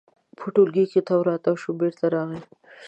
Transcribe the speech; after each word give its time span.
په 0.37 0.45
ټولګي 0.53 0.85
کې 0.91 0.99
تاو 1.07 1.21
راتاو 1.29 1.59
شو، 1.61 1.71
بېرته 1.81 2.05
راغی. 2.15 2.41